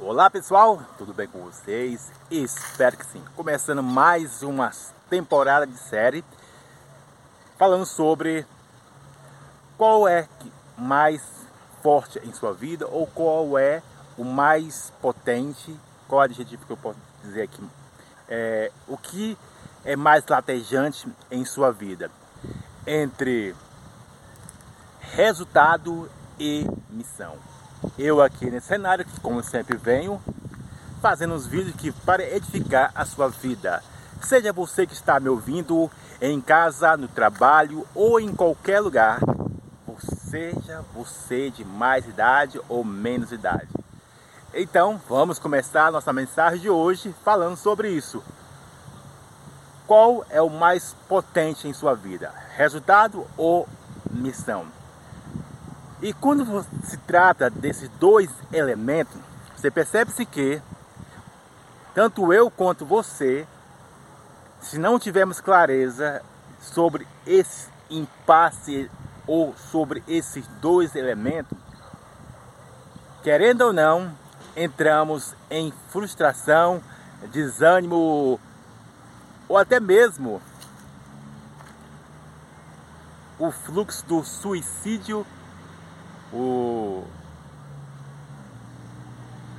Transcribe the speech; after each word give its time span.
Olá 0.00 0.30
pessoal, 0.30 0.80
tudo 0.96 1.12
bem 1.12 1.26
com 1.26 1.40
vocês? 1.40 2.12
Espero 2.30 2.96
que 2.96 3.04
sim. 3.04 3.20
Começando 3.34 3.82
mais 3.82 4.44
uma 4.44 4.70
temporada 5.10 5.66
de 5.66 5.76
série 5.76 6.24
falando 7.58 7.84
sobre 7.84 8.46
qual 9.76 10.06
é 10.06 10.28
mais 10.76 11.20
forte 11.82 12.20
em 12.20 12.32
sua 12.32 12.54
vida 12.54 12.86
ou 12.86 13.08
qual 13.08 13.58
é 13.58 13.82
o 14.16 14.22
mais 14.22 14.92
potente, 15.02 15.76
qual 16.06 16.22
é 16.22 16.26
adjetivo 16.26 16.64
que 16.64 16.72
eu 16.72 16.76
posso 16.76 17.00
dizer 17.24 17.42
aqui, 17.42 17.68
é, 18.28 18.70
o 18.86 18.96
que 18.96 19.36
é 19.84 19.96
mais 19.96 20.24
latejante 20.24 21.08
em 21.28 21.44
sua 21.44 21.72
vida 21.72 22.08
entre 22.86 23.52
resultado 25.00 26.08
e 26.38 26.64
missão. 26.88 27.36
Eu 27.98 28.22
aqui 28.22 28.50
nesse 28.50 28.68
cenário, 28.68 29.04
que 29.04 29.20
como 29.20 29.42
sempre 29.42 29.76
venho, 29.76 30.20
fazendo 31.00 31.34
uns 31.34 31.46
vídeos 31.46 31.76
que 31.76 31.92
para 31.92 32.22
edificar 32.22 32.90
a 32.94 33.04
sua 33.04 33.28
vida. 33.28 33.82
Seja 34.22 34.52
você 34.52 34.86
que 34.86 34.94
está 34.94 35.20
me 35.20 35.28
ouvindo 35.28 35.90
em 36.20 36.40
casa, 36.40 36.96
no 36.96 37.08
trabalho 37.08 37.86
ou 37.94 38.18
em 38.18 38.34
qualquer 38.34 38.80
lugar, 38.80 39.20
seja 40.28 40.84
você 40.94 41.50
de 41.50 41.64
mais 41.64 42.06
idade 42.06 42.60
ou 42.68 42.84
menos 42.84 43.32
idade. 43.32 43.68
Então, 44.52 45.00
vamos 45.08 45.38
começar 45.38 45.92
nossa 45.92 46.12
mensagem 46.12 46.60
de 46.60 46.70
hoje 46.70 47.14
falando 47.24 47.56
sobre 47.56 47.90
isso. 47.90 48.22
Qual 49.86 50.24
é 50.28 50.40
o 50.40 50.50
mais 50.50 50.94
potente 51.08 51.66
em 51.66 51.72
sua 51.72 51.94
vida? 51.94 52.32
Resultado 52.56 53.26
ou 53.36 53.66
missão? 54.10 54.77
E 56.00 56.12
quando 56.12 56.64
se 56.84 56.96
trata 56.98 57.50
desses 57.50 57.88
dois 57.98 58.30
elementos, 58.52 59.16
você 59.56 59.70
percebe-se 59.70 60.24
que 60.24 60.62
tanto 61.92 62.32
eu 62.32 62.48
quanto 62.48 62.86
você, 62.86 63.46
se 64.60 64.78
não 64.78 64.98
tivermos 64.98 65.40
clareza 65.40 66.22
sobre 66.60 67.06
esse 67.26 67.68
impasse 67.90 68.88
ou 69.26 69.54
sobre 69.56 70.04
esses 70.06 70.46
dois 70.60 70.94
elementos, 70.94 71.58
querendo 73.24 73.62
ou 73.62 73.72
não, 73.72 74.12
entramos 74.56 75.34
em 75.50 75.72
frustração, 75.90 76.80
desânimo 77.32 78.38
ou 79.48 79.58
até 79.58 79.80
mesmo 79.80 80.40
o 83.38 83.50
fluxo 83.50 84.04
do 84.06 84.22
suicídio 84.22 85.26
o... 86.32 87.04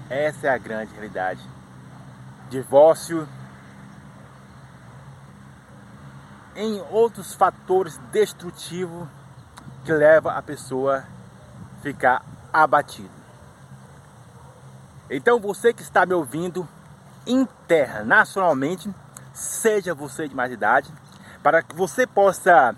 Essa 0.09 0.47
é 0.47 0.49
a 0.49 0.57
grande 0.57 0.91
realidade. 0.93 1.41
Divórcio. 2.49 3.27
Em 6.55 6.81
outros 6.89 7.33
fatores 7.33 7.97
destrutivos 8.11 9.07
que 9.85 9.91
leva 9.93 10.33
a 10.33 10.41
pessoa 10.41 11.05
a 11.77 11.81
ficar 11.81 12.25
abatido. 12.51 13.09
Então 15.09 15.39
você 15.39 15.73
que 15.73 15.81
está 15.81 16.05
me 16.05 16.13
ouvindo 16.13 16.67
internacionalmente, 17.25 18.93
seja 19.33 19.93
você 19.93 20.27
de 20.27 20.35
mais 20.35 20.51
idade, 20.51 20.91
para 21.41 21.63
que 21.63 21.75
você 21.75 22.05
possa 22.05 22.75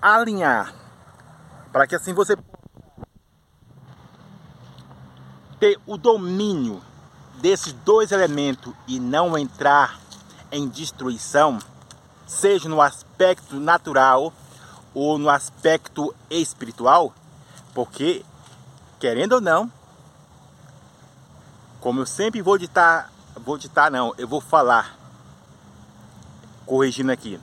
alinhar, 0.00 0.72
para 1.72 1.86
que 1.86 1.94
assim 1.94 2.12
você 2.12 2.36
ter 5.60 5.78
o 5.86 5.98
domínio 5.98 6.82
desses 7.34 7.72
dois 7.72 8.10
elementos 8.10 8.72
e 8.88 8.98
não 8.98 9.36
entrar 9.36 10.00
em 10.50 10.66
destruição, 10.66 11.58
seja 12.26 12.68
no 12.68 12.80
aspecto 12.80 13.56
natural 13.56 14.32
ou 14.94 15.18
no 15.18 15.28
aspecto 15.28 16.14
espiritual, 16.28 17.14
porque, 17.74 18.24
querendo 18.98 19.34
ou 19.34 19.40
não, 19.40 19.70
como 21.78 22.00
eu 22.00 22.06
sempre 22.06 22.42
vou 22.42 22.58
ditar, 22.58 23.12
vou 23.36 23.56
ditar 23.56 23.90
não, 23.90 24.14
eu 24.18 24.26
vou 24.26 24.40
falar, 24.40 24.96
corrigindo 26.66 27.12
aqui, 27.12 27.38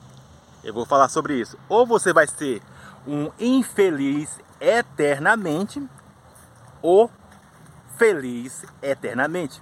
eu 0.63 0.73
vou 0.73 0.85
falar 0.85 1.07
sobre 1.09 1.39
isso. 1.39 1.57
Ou 1.69 1.85
você 1.85 2.11
vai 2.11 2.27
ser 2.27 2.61
um 3.07 3.31
infeliz 3.39 4.39
eternamente, 4.59 5.81
ou 6.81 7.09
feliz 7.97 8.63
eternamente. 8.81 9.61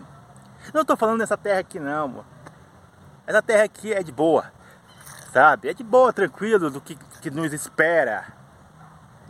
Não 0.74 0.82
estou 0.82 0.98
falando 0.98 1.20
dessa 1.20 1.38
terra 1.38 1.60
aqui 1.60 1.80
não, 1.80 2.06
amor. 2.06 2.26
Essa 3.26 3.42
terra 3.42 3.64
aqui 3.64 3.94
é 3.94 4.04
de 4.04 4.12
boa, 4.12 4.52
sabe? 5.32 5.70
É 5.70 5.74
de 5.74 5.84
boa, 5.84 6.14
tranquilo 6.14 6.70
do 6.70 6.80
que, 6.80 6.96
que 7.22 7.32
nos 7.32 7.54
espera. 7.54 8.28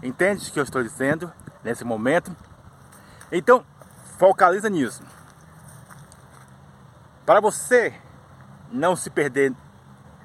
Entende 0.04 0.50
o 0.50 0.52
que 0.52 0.60
eu 0.60 0.64
estou 0.64 0.84
dizendo 0.84 1.32
nesse 1.64 1.84
momento? 1.86 2.36
Então, 3.32 3.66
focaliza 4.18 4.70
nisso. 4.70 5.02
Para 7.26 7.40
você 7.40 7.94
não 8.72 8.96
se 8.96 9.10
perder 9.10 9.54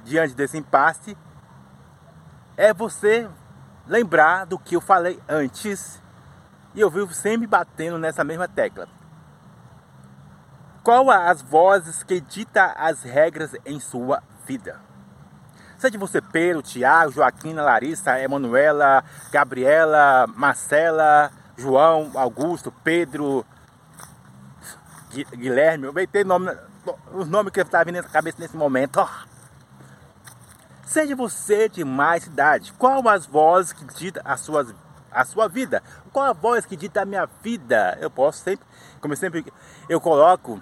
diante 0.04 0.34
desse 0.34 0.58
impasse, 0.58 1.16
é 2.56 2.74
você 2.74 3.28
lembrar 3.86 4.44
do 4.44 4.58
que 4.58 4.76
eu 4.76 4.80
falei 4.80 5.20
antes 5.28 6.00
e 6.74 6.80
eu 6.80 6.90
vivo 6.90 7.12
sempre 7.12 7.46
batendo 7.46 7.98
nessa 7.98 8.24
mesma 8.24 8.46
tecla. 8.46 8.88
Qual 10.82 11.10
as 11.10 11.42
vozes 11.42 12.02
que 12.02 12.20
dita 12.20 12.72
as 12.76 13.02
regras 13.02 13.54
em 13.66 13.78
sua 13.78 14.22
vida? 14.46 14.80
Seja 15.78 15.98
você 15.98 16.20
Pedro, 16.20 16.62
Tiago, 16.62 17.12
Joaquina, 17.12 17.62
Larissa, 17.62 18.20
Emanuela, 18.20 19.04
Gabriela, 19.30 20.26
Marcela, 20.28 21.30
João, 21.56 22.10
Augusto, 22.14 22.72
Pedro, 22.84 23.44
Guilherme, 25.10 25.86
eu 25.86 26.08
ter 26.08 26.24
nome, 26.24 26.56
os 27.12 27.28
nomes 27.28 27.52
que 27.52 27.60
estão 27.60 27.84
vindo 27.84 27.96
na 27.96 28.02
cabeça 28.02 28.38
nesse 28.40 28.56
momento. 28.56 29.06
Seja 30.84 31.14
você 31.14 31.68
de 31.68 31.84
mais 31.84 32.26
idade, 32.26 32.72
qual 32.74 33.06
as 33.08 33.26
vozes 33.26 33.72
que 33.72 33.84
dita 33.94 34.20
as 34.24 34.40
suas 34.40 34.74
a 35.10 35.24
sua 35.24 35.48
vida. 35.48 35.82
Qual 36.12 36.24
a 36.24 36.32
voz 36.32 36.64
que 36.66 36.76
dita 36.76 37.02
a 37.02 37.04
minha 37.04 37.26
vida? 37.42 37.96
Eu 38.00 38.10
posso 38.10 38.42
sempre, 38.42 38.66
como 39.00 39.16
sempre 39.16 39.44
eu 39.88 40.00
coloco 40.00 40.60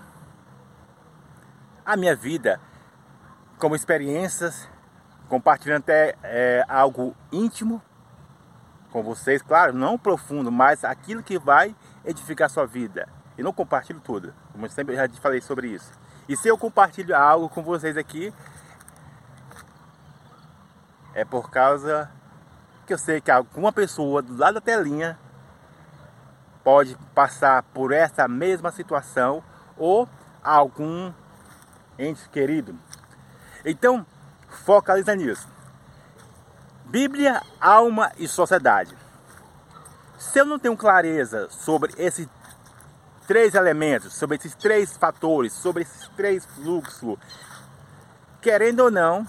a 1.84 1.96
minha 1.96 2.14
vida 2.14 2.60
como 3.58 3.74
experiências, 3.74 4.68
compartilhando 5.28 5.80
até 5.80 6.14
é, 6.22 6.64
algo 6.68 7.14
íntimo 7.32 7.82
com 8.90 9.02
vocês, 9.02 9.42
claro, 9.42 9.72
não 9.72 9.98
profundo, 9.98 10.50
mas 10.50 10.84
aquilo 10.84 11.22
que 11.22 11.38
vai 11.38 11.74
edificar 12.04 12.46
a 12.46 12.48
sua 12.48 12.66
vida. 12.66 13.08
E 13.36 13.42
não 13.42 13.52
compartilho 13.52 14.00
tudo, 14.00 14.34
como 14.52 14.66
eu 14.66 14.70
sempre 14.70 14.96
já 14.96 15.08
falei 15.20 15.40
sobre 15.40 15.68
isso. 15.68 15.92
E 16.28 16.36
se 16.36 16.48
eu 16.48 16.58
compartilho 16.58 17.14
algo 17.16 17.48
com 17.48 17.62
vocês 17.62 17.96
aqui, 17.96 18.32
é 21.14 21.24
por 21.24 21.50
causa 21.50 22.10
que 22.88 22.94
eu 22.94 22.98
sei 22.98 23.20
que 23.20 23.30
alguma 23.30 23.70
pessoa 23.70 24.22
do 24.22 24.34
lado 24.34 24.54
da 24.54 24.60
telinha 24.62 25.18
pode 26.64 26.96
passar 27.14 27.62
por 27.62 27.92
essa 27.92 28.26
mesma 28.26 28.72
situação 28.72 29.44
ou 29.76 30.08
algum 30.42 31.12
ente 31.98 32.26
querido. 32.30 32.74
Então, 33.62 34.06
focaliza 34.64 35.14
nisso. 35.14 35.46
Bíblia, 36.86 37.42
alma 37.60 38.10
e 38.16 38.26
sociedade. 38.26 38.96
Se 40.18 40.38
eu 40.40 40.46
não 40.46 40.58
tenho 40.58 40.74
clareza 40.74 41.46
sobre 41.50 41.92
esses 41.98 42.26
três 43.26 43.54
elementos, 43.54 44.14
sobre 44.14 44.38
esses 44.38 44.54
três 44.54 44.96
fatores, 44.96 45.52
sobre 45.52 45.82
esses 45.82 46.08
três 46.16 46.46
fluxos, 46.46 47.18
querendo 48.40 48.80
ou 48.80 48.90
não, 48.90 49.26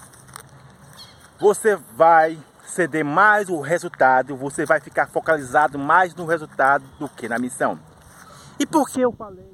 você 1.38 1.76
vai 1.76 2.38
ceder 2.70 3.04
mais 3.04 3.48
o 3.48 3.60
resultado, 3.60 4.36
você 4.36 4.64
vai 4.64 4.80
ficar 4.80 5.06
focalizado 5.06 5.78
mais 5.78 6.14
no 6.14 6.24
resultado 6.24 6.84
do 6.98 7.08
que 7.08 7.28
na 7.28 7.38
missão. 7.38 7.78
E 8.58 8.66
por 8.66 8.88
que 8.88 9.00
eu 9.00 9.12
falei? 9.12 9.50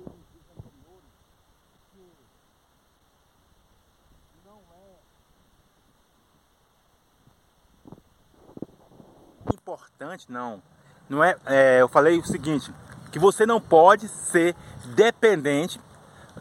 Importante 9.53 10.31
não. 10.31 10.63
Não 11.09 11.25
é, 11.25 11.37
é, 11.47 11.81
eu 11.81 11.89
falei 11.89 12.19
o 12.19 12.25
seguinte 12.25 12.73
que 13.11 13.19
você 13.19 13.47
não 13.47 13.61
pode 13.61 14.09
ser 14.09 14.55
dependente 14.95 15.81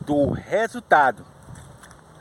do 0.01 0.31
resultado. 0.31 1.25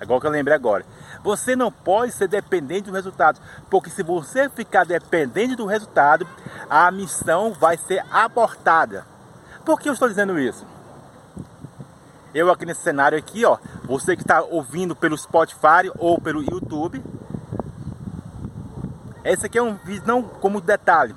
Igual 0.01 0.21
que 0.21 0.27
eu 0.27 0.31
lembrei 0.31 0.55
agora 0.55 0.85
você 1.25 1.57
não 1.57 1.73
pode 1.73 2.13
ser 2.13 2.29
dependente 2.29 2.91
do 2.91 2.93
resultado, 2.93 3.41
porque 3.71 3.89
se 3.89 4.03
você 4.03 4.47
ficar 4.51 4.85
dependente 4.85 5.57
do 5.57 5.65
resultado, 5.65 6.29
a 6.69 6.91
missão 6.91 7.55
vai 7.55 7.79
ser 7.79 8.05
abortada. 8.11 9.07
Por 9.65 9.81
que 9.81 9.89
eu 9.89 9.95
estou 9.95 10.07
dizendo 10.07 10.39
isso? 10.39 10.67
Eu 12.35 12.51
aqui 12.51 12.67
nesse 12.67 12.83
cenário 12.83 13.17
aqui, 13.17 13.43
ó, 13.47 13.57
você 13.85 14.15
que 14.15 14.23
está 14.23 14.43
ouvindo 14.43 14.95
pelo 14.95 15.17
Spotify 15.17 15.91
ou 15.99 16.21
pelo 16.21 16.43
YouTube. 16.43 17.03
Esse 19.25 19.47
aqui 19.47 19.57
é 19.57 19.63
um 19.63 19.77
vídeo 19.77 20.03
não 20.07 20.23
como 20.23 20.61
detalhe. 20.61 21.15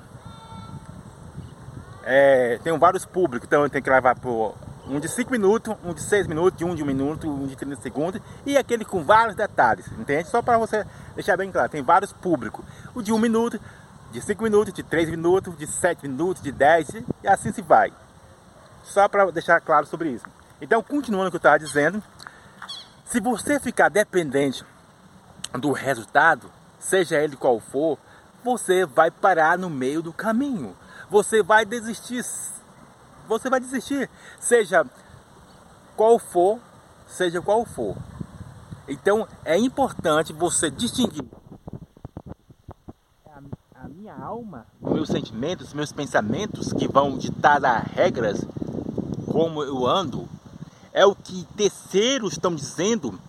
É, 2.02 2.58
tem 2.64 2.76
vários 2.78 3.04
públicos, 3.04 3.46
então 3.46 3.62
eu 3.62 3.68
tenho 3.68 3.84
que 3.84 3.90
levar 3.90 4.16
por 4.16 4.54
um 4.88 4.98
de 4.98 5.08
5 5.08 5.30
minutos, 5.30 5.74
um 5.84 5.92
de 5.92 6.00
6 6.00 6.26
minutos, 6.26 6.62
um 6.62 6.74
de 6.74 6.82
1 6.82 6.84
um 6.84 6.88
minuto, 6.88 7.28
um 7.28 7.46
de 7.46 7.54
30 7.54 7.80
segundos 7.82 8.20
e 8.46 8.56
aquele 8.56 8.84
com 8.84 9.04
vários 9.04 9.36
detalhes, 9.36 9.86
entende? 9.98 10.28
Só 10.28 10.40
para 10.40 10.56
você 10.56 10.84
deixar 11.14 11.36
bem 11.36 11.52
claro, 11.52 11.68
tem 11.68 11.82
vários 11.82 12.12
públicos. 12.12 12.64
O 12.94 13.02
de 13.02 13.12
1 13.12 13.16
um 13.16 13.18
minuto, 13.18 13.60
de 14.10 14.20
5 14.20 14.42
minutos, 14.42 14.72
de 14.72 14.82
3 14.82 15.10
minutos, 15.10 15.56
de 15.56 15.66
7 15.66 16.08
minutos, 16.08 16.42
de 16.42 16.50
10 16.50 16.88
e 17.22 17.28
assim 17.28 17.52
se 17.52 17.60
vai. 17.60 17.92
Só 18.82 19.06
para 19.08 19.30
deixar 19.30 19.60
claro 19.60 19.86
sobre 19.86 20.10
isso. 20.10 20.24
Então, 20.60 20.82
continuando 20.82 21.28
o 21.28 21.30
que 21.30 21.36
eu 21.36 21.38
estava 21.38 21.58
dizendo, 21.58 22.02
se 23.04 23.20
você 23.20 23.60
ficar 23.60 23.90
dependente 23.90 24.64
do 25.52 25.72
resultado, 25.72 26.50
seja 26.78 27.16
ele 27.16 27.36
qual 27.36 27.60
for, 27.60 27.98
você 28.42 28.86
vai 28.86 29.10
parar 29.10 29.58
no 29.58 29.68
meio 29.68 30.00
do 30.02 30.12
caminho. 30.12 30.74
Você 31.10 31.42
vai 31.42 31.64
desistir. 31.64 32.24
Você 33.28 33.50
vai 33.50 33.60
desistir, 33.60 34.08
seja 34.40 34.86
qual 35.94 36.18
for, 36.18 36.58
seja 37.06 37.42
qual 37.42 37.64
for. 37.66 37.94
Então, 38.88 39.28
é 39.44 39.56
importante 39.58 40.32
você 40.32 40.70
distinguir 40.70 41.24
a 43.74 43.86
minha 43.86 44.14
alma, 44.14 44.66
meus 44.80 45.08
sentimentos, 45.08 45.68
os 45.68 45.74
meus 45.74 45.92
pensamentos 45.92 46.72
que 46.72 46.88
vão 46.88 47.18
ditar 47.18 47.64
as 47.64 47.84
regras 47.92 48.44
como 49.30 49.62
eu 49.62 49.86
ando, 49.86 50.26
é 50.92 51.04
o 51.04 51.14
que 51.14 51.44
terceiros 51.56 52.32
estão 52.32 52.54
dizendo 52.54 53.20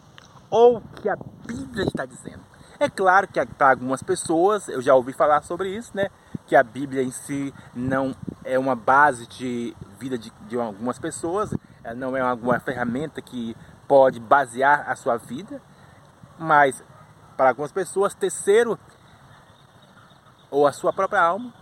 ou 0.50 0.78
o 0.78 0.82
que 1.02 1.10
a 1.10 1.18
Bíblia 1.46 1.84
está 1.84 2.06
dizendo. 2.06 2.40
É 2.80 2.90
claro 2.90 3.28
que 3.28 3.46
para 3.46 3.72
algumas 3.72 4.02
pessoas, 4.02 4.70
eu 4.70 4.82
já 4.82 4.96
ouvi 4.96 5.12
falar 5.12 5.44
sobre 5.44 5.76
isso, 5.76 5.92
né? 5.94 6.10
Que 6.48 6.56
a 6.56 6.64
Bíblia 6.64 7.04
em 7.04 7.12
si 7.12 7.54
não 7.76 8.16
é 8.50 8.58
uma 8.58 8.76
base 8.76 9.28
de 9.28 9.76
vida 10.00 10.18
de, 10.18 10.32
de 10.48 10.60
algumas 10.60 10.98
pessoas, 10.98 11.54
não 11.96 12.18
é 12.18 12.22
alguma 12.22 12.60
ferramenta 12.60 13.22
que 13.22 13.56
pode 13.88 14.20
basear 14.20 14.90
a 14.90 14.96
sua 14.96 15.18
vida, 15.18 15.62
mas 16.38 16.84
para 17.38 17.50
algumas 17.50 17.72
pessoas, 17.72 18.14
terceiro 18.14 18.78
ou 20.50 20.68
a 20.68 20.72
sua 20.72 20.92
própria 20.92 21.22
alma. 21.22 21.54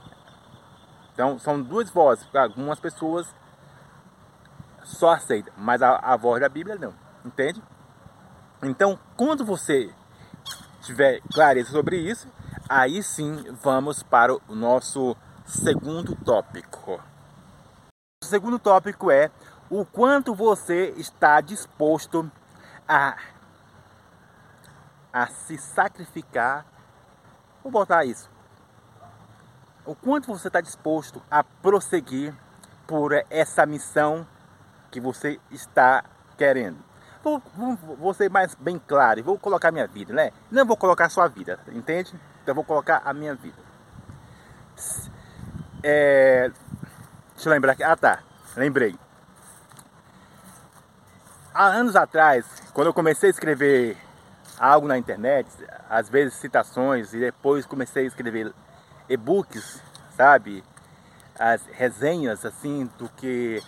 Então, 1.13 1.37
são 1.39 1.61
duas 1.61 1.89
vozes. 1.89 2.25
Para 2.27 2.43
algumas 2.43 2.79
pessoas 2.79 3.27
só 4.83 5.11
aceitam, 5.11 5.53
mas 5.57 5.81
a, 5.81 5.97
a 5.97 6.15
voz 6.15 6.39
da 6.41 6.49
Bíblia 6.49 6.77
não. 6.77 6.93
Entende? 7.25 7.61
Então, 8.63 8.97
quando 9.15 9.45
você 9.45 9.93
tiver 10.81 11.21
clareza 11.33 11.71
sobre 11.71 11.97
isso, 11.97 12.27
aí 12.69 13.03
sim 13.03 13.43
vamos 13.61 14.01
para 14.01 14.33
o 14.33 14.55
nosso 14.55 15.15
segundo 15.47 16.15
tópico. 16.15 17.01
O 18.23 18.25
segundo 18.25 18.59
tópico 18.59 19.09
é 19.09 19.31
o 19.69 19.85
quanto 19.85 20.35
você 20.35 20.93
está 20.97 21.41
disposto 21.41 22.29
a, 22.87 23.17
a 25.11 25.27
se 25.27 25.57
sacrificar. 25.57 26.65
Vou 27.63 27.71
botar 27.71 28.05
isso 28.05 28.29
o 29.87 29.95
quanto 29.95 30.27
você 30.27 30.49
está 30.49 30.59
disposto 30.59 31.23
a 31.31 31.41
prosseguir 31.41 32.33
por 32.85 33.13
essa 33.29 33.65
missão 33.65 34.27
que 34.91 34.99
você 34.99 35.39
está 35.49 36.03
querendo. 36.37 36.77
Vou, 37.23 37.41
vou, 37.55 37.75
vou 37.95 38.13
ser 38.13 38.29
mais 38.29 38.53
bem 38.53 38.79
claro, 38.85 39.23
vou 39.23 39.39
colocar 39.39 39.71
minha 39.71 39.87
vida, 39.87 40.13
né? 40.13 40.31
Não 40.51 40.65
vou 40.65 40.77
colocar 40.77 41.09
sua 41.09 41.27
vida, 41.27 41.57
entende? 41.71 42.13
Então 42.43 42.53
vou 42.53 42.65
colocar 42.65 43.01
a 43.03 43.13
minha 43.13 43.33
vida. 43.33 43.66
É, 45.83 46.51
deixa 47.33 47.49
eu 47.49 47.53
lembrar 47.53 47.73
aqui. 47.73 47.83
Ah 47.83 47.95
tá, 47.95 48.19
lembrei. 48.55 48.95
Há 51.53 51.65
anos 51.65 51.95
atrás, 51.95 52.45
quando 52.73 52.87
eu 52.87 52.93
comecei 52.93 53.29
a 53.29 53.31
escrever 53.31 53.97
algo 54.59 54.87
na 54.87 54.97
internet, 54.97 55.47
às 55.89 56.09
vezes 56.09 56.35
citações, 56.35 57.13
e 57.13 57.19
depois 57.19 57.65
comecei 57.65 58.03
a 58.03 58.07
escrever 58.07 58.53
e-books, 59.09 59.81
sabe? 60.15 60.63
As 61.39 61.65
resenhas 61.67 62.45
assim 62.45 62.89
do 62.97 63.07
que 63.09 63.61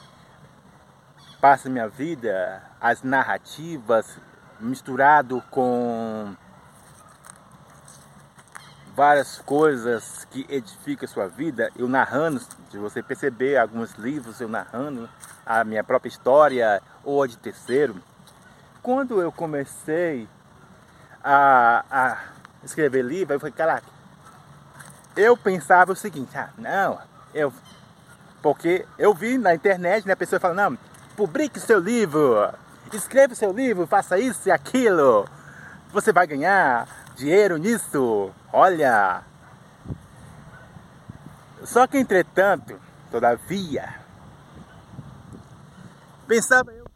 passa 1.39 1.69
minha 1.69 1.87
vida, 1.87 2.61
as 2.81 3.03
narrativas 3.03 4.19
misturado 4.59 5.41
com 5.49 6.35
várias 8.99 9.37
coisas 9.45 10.27
que 10.29 10.45
edificam 10.49 11.05
a 11.05 11.07
sua 11.07 11.25
vida, 11.25 11.71
eu 11.77 11.87
narrando, 11.87 12.41
de 12.69 12.77
você 12.77 13.01
perceber 13.01 13.55
alguns 13.55 13.93
livros 13.93 14.41
eu 14.41 14.49
narrando 14.49 15.09
a 15.45 15.63
minha 15.63 15.81
própria 15.85 16.09
história 16.09 16.81
ou 17.01 17.23
a 17.23 17.27
de 17.27 17.37
terceiro. 17.37 17.95
Quando 18.83 19.21
eu 19.21 19.31
comecei 19.31 20.27
a, 21.23 21.85
a 21.89 22.17
escrever 22.61 23.01
livro, 23.03 23.33
eu 23.33 23.39
falei, 23.39 23.53
caraca, 23.53 23.87
eu 25.15 25.37
pensava 25.37 25.93
o 25.93 25.95
seguinte, 25.95 26.37
ah, 26.37 26.49
não, 26.57 26.99
eu. 27.33 27.53
Porque 28.41 28.85
eu 28.97 29.13
vi 29.13 29.37
na 29.37 29.55
internet, 29.55 30.05
né, 30.05 30.11
a 30.11 30.17
pessoa 30.17 30.41
falando, 30.41 30.57
não, 30.57 30.77
publique 31.15 31.57
seu 31.57 31.79
livro, 31.79 32.53
escreva 32.91 33.33
seu 33.33 33.53
livro, 33.53 33.87
faça 33.87 34.19
isso 34.19 34.49
e 34.49 34.51
aquilo. 34.51 35.25
Você 35.93 36.11
vai 36.11 36.27
ganhar 36.27 36.85
dinheiro 37.19 37.57
nisso. 37.57 38.31
Olha. 38.51 39.23
Só 41.65 41.85
que 41.85 41.97
entretanto, 41.97 42.79
todavia, 43.11 43.93
pensava 46.25 46.71
eu 46.71 46.89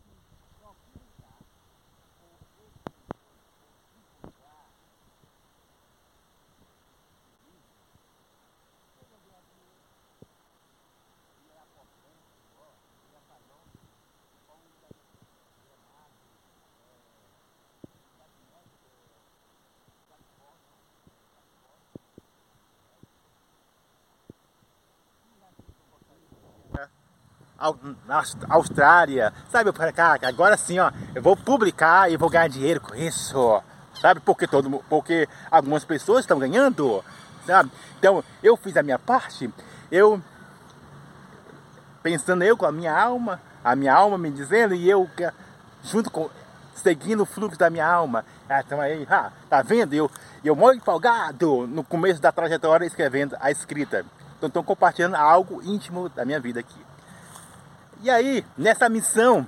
Austrália, 28.50 29.34
sabe? 29.50 29.72
Cara, 29.93 30.27
agora 30.27 30.58
sim, 30.58 30.79
ó, 30.79 30.91
eu 31.15 31.22
vou 31.22 31.36
publicar 31.36 32.12
e 32.12 32.17
vou 32.17 32.29
ganhar 32.29 32.48
dinheiro 32.48 32.82
com 32.82 32.96
isso, 32.96 33.62
sabe? 34.00 34.20
Porque 34.20 34.48
todo, 34.48 34.70
porque 34.89 35.27
algumas 35.50 35.86
pessoas 35.86 36.22
estão 36.22 36.39
ganhando, 36.39 37.03
sabe? 37.46 37.72
Então 37.98 38.24
eu 38.41 38.58
fiz 38.58 38.75
a 38.75 38.84
minha 38.84 39.00
parte, 39.00 39.50
eu 39.91 40.22
pensando 42.01 42.43
eu 42.43 42.58
com 42.58 42.65
a 42.65 42.72
minha 42.72 42.93
alma, 42.93 43.41
a 43.63 43.75
minha 43.75 43.93
alma 43.93 44.17
me 44.17 44.29
dizendo 44.29 44.74
e 44.74 44.89
eu 44.89 45.10
junto 45.84 46.12
com 46.12 46.29
seguindo 46.75 47.22
o 47.22 47.25
fluxo 47.25 47.58
da 47.58 47.70
minha 47.70 47.88
alma. 47.88 48.25
Ah, 48.50 48.62
então 48.65 48.82
aí, 48.82 49.08
ah, 49.10 49.32
tá 49.50 49.62
vendo? 49.62 49.93
Eu 49.93 50.12
eu 50.43 50.58
muito 50.58 50.82
empolgado 50.82 51.65
no 51.67 51.86
começo 51.86 52.22
da 52.22 52.29
trajetória 52.29 52.86
escrevendo 52.86 53.38
a 53.39 53.50
escrita. 53.50 54.05
Então 54.38 54.48
estou 54.48 54.62
compartilhando 54.62 55.15
algo 55.15 55.63
íntimo 55.63 56.10
da 56.10 56.25
minha 56.25 56.39
vida 56.39 56.60
aqui. 56.60 56.75
E 58.03 58.10
aí, 58.10 58.45
nessa 58.57 58.89
missão 58.89 59.48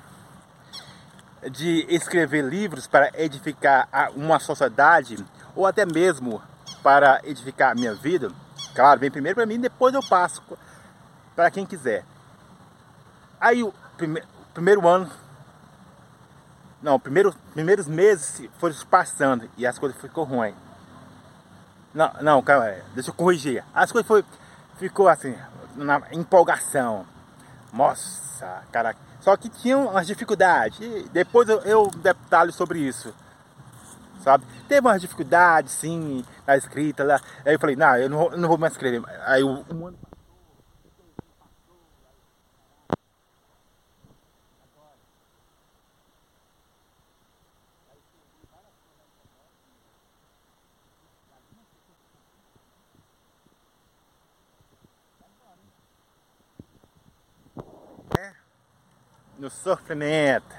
de 1.51 1.85
escrever 1.89 2.41
livros 2.41 2.87
para 2.87 3.11
edificar 3.21 3.89
uma 4.15 4.39
sociedade, 4.39 5.17
ou 5.53 5.65
até 5.65 5.85
mesmo 5.85 6.41
para 6.81 7.19
edificar 7.25 7.73
a 7.73 7.75
minha 7.75 7.93
vida, 7.93 8.31
claro, 8.73 8.97
vem 9.01 9.11
primeiro 9.11 9.35
para 9.35 9.45
mim, 9.45 9.59
depois 9.59 9.93
eu 9.93 10.01
passo 10.01 10.41
para 11.35 11.51
quem 11.51 11.65
quiser. 11.65 12.05
Aí 13.41 13.61
o 13.61 13.73
prime 13.97 14.23
primeiro 14.53 14.87
ano, 14.87 15.11
não, 16.81 16.97
primeiro, 16.97 17.35
primeiros 17.53 17.87
meses 17.87 18.49
foram 18.57 18.73
passando 18.89 19.49
e 19.57 19.67
as 19.67 19.77
coisas 19.77 19.99
ficou 19.99 20.23
ruim. 20.23 20.55
Não, 21.93 22.09
não, 22.21 22.41
calma, 22.41 22.73
deixa 22.93 23.09
eu 23.09 23.13
corrigir. 23.13 23.65
As 23.73 23.91
coisas 23.91 24.07
foi, 24.07 24.23
ficou 24.77 25.09
assim, 25.09 25.35
na 25.75 26.01
empolgação. 26.13 27.05
Nossa, 27.75 28.63
cara. 28.71 28.95
Só 29.19 29.35
que 29.35 29.49
tinha 29.49 29.77
umas 29.77 30.07
dificuldades. 30.07 30.79
E 30.79 31.09
depois 31.11 31.49
eu, 31.49 31.59
eu 31.61 31.91
detalho 31.97 32.51
sobre 32.51 32.79
isso. 32.79 33.13
Sabe? 34.23 34.45
Teve 34.67 34.87
umas 34.87 35.01
dificuldades, 35.01 35.73
sim, 35.73 36.23
na 36.47 36.57
escrita 36.57 37.03
lá. 37.03 37.21
Aí 37.45 37.53
eu 37.53 37.59
falei, 37.59 37.75
não, 37.75 37.95
eu 37.97 38.09
não, 38.09 38.29
não 38.31 38.49
vou 38.49 38.57
mais 38.57 38.73
escrever. 38.73 39.03
Aí 39.25 39.43
um 39.43 39.87
ano 39.87 39.97
sofrimento, 59.55 60.55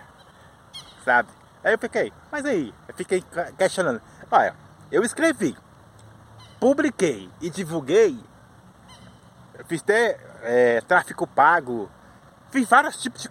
sabe? 1.04 1.28
Aí 1.62 1.72
eu 1.72 1.78
fiquei, 1.78 2.12
mas 2.30 2.44
aí, 2.44 2.74
eu 2.88 2.94
fiquei 2.94 3.24
questionando. 3.56 4.00
Olha, 4.30 4.54
eu 4.90 5.02
escrevi, 5.02 5.56
publiquei 6.60 7.30
e 7.40 7.50
divulguei, 7.50 8.18
fiz 9.66 9.82
até 9.82 10.18
é, 10.42 10.80
tráfico 10.80 11.26
pago, 11.26 11.90
fiz 12.50 12.68
vários 12.68 13.00
tipos 13.00 13.22
de 13.22 13.30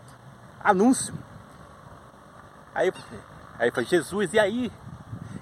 anúncio. 0.64 1.14
Aí, 2.74 2.92
aí 3.58 3.70
eu 3.70 3.74
falei, 3.74 3.90
Jesus, 3.90 4.34
e 4.34 4.40
aí? 4.40 4.72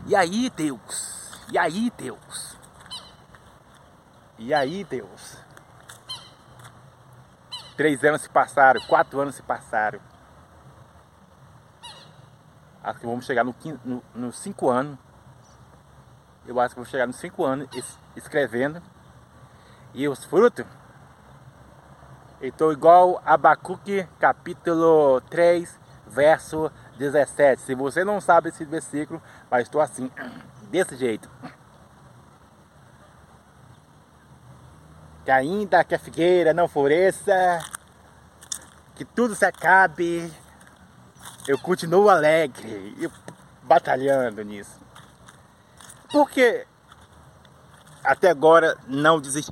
E 0.06 0.16
aí, 0.16 0.50
Deus? 0.50 1.32
E 1.52 1.58
aí, 1.58 1.92
Deus? 1.98 2.58
E 4.38 4.54
aí, 4.54 4.84
Deus? 4.84 5.38
Três 7.76 8.04
anos 8.04 8.22
se 8.22 8.30
passaram, 8.30 8.82
quatro 8.82 9.20
anos 9.20 9.36
se 9.36 9.42
passaram. 9.42 10.00
Acho 12.84 13.00
que 13.00 13.06
vamos 13.06 13.26
chegar 13.26 13.46
no, 13.46 13.56
no, 13.86 14.04
no 14.14 14.34
cinco 14.34 14.70
anos. 14.70 15.00
Eu 16.46 16.60
acho 16.60 16.76
que 16.76 16.82
vou 16.82 16.90
chegar 16.90 17.08
nos 17.08 17.16
cinco 17.16 17.46
anos 17.46 17.70
escrevendo. 18.14 18.82
E 19.94 20.06
os 20.08 20.26
frutos. 20.26 20.66
Estou 22.42 22.74
igual 22.74 23.22
Abacuque 23.26 24.06
capítulo 24.20 25.22
3, 25.30 25.80
verso 26.08 26.70
17. 26.98 27.62
Se 27.62 27.74
você 27.74 28.04
não 28.04 28.20
sabe 28.20 28.50
esse 28.50 28.66
versículo, 28.66 29.22
mas 29.50 29.64
estou 29.64 29.80
assim, 29.80 30.12
desse 30.70 30.98
jeito. 30.98 31.32
Que 35.24 35.32
ainda 35.32 35.86
que 35.86 35.96
a 35.96 36.00
figueira 36.00 36.54
não 36.54 36.68
floresça, 36.68 37.34
que 38.94 39.06
tudo 39.06 39.36
se 39.36 39.46
acabe, 39.46 40.30
eu 41.48 41.58
continuo 41.58 42.10
alegre 42.10 42.96
e 42.98 43.10
batalhando 43.64 44.44
nisso. 44.44 44.80
Porque 46.12 46.66
até 48.04 48.30
agora 48.30 48.78
não 48.88 49.20
desisti. 49.20 49.52